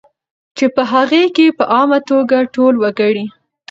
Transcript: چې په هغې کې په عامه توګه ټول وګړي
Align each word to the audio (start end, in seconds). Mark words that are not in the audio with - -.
چې 0.57 0.65
په 0.75 0.83
هغې 0.93 1.23
کې 1.35 1.47
په 1.57 1.63
عامه 1.75 1.99
توګه 2.09 2.37
ټول 2.55 2.73
وګړي 2.83 3.25